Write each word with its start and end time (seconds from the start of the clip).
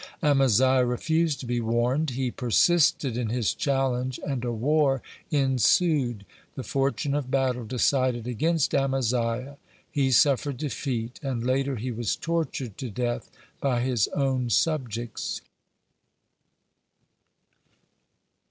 (18) 0.23 0.31
Amaziah 0.31 0.83
refused 0.83 1.39
to 1.41 1.45
be 1.45 1.61
warned. 1.61 2.09
He 2.09 2.31
persisted 2.31 3.15
in 3.15 3.29
his 3.29 3.53
challenge, 3.53 4.19
and 4.25 4.43
a 4.43 4.51
war 4.51 5.03
ensued. 5.29 6.25
The 6.55 6.63
fortune 6.63 7.13
of 7.13 7.29
battle 7.29 7.65
decided 7.65 8.25
against 8.25 8.73
Amaziah. 8.73 9.59
He 9.91 10.09
suffered 10.09 10.57
defeat, 10.57 11.19
and 11.21 11.45
later 11.45 11.75
he 11.75 11.91
was 11.91 12.15
tortured 12.15 12.79
to 12.79 12.89
death 12.89 13.29
by 13.59 13.81
his 13.81 14.07
own 14.07 14.49
subjects. 14.49 15.41